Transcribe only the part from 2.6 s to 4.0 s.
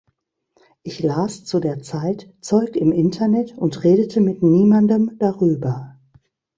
im Internet und